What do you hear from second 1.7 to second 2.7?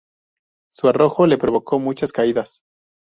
muchas caídas.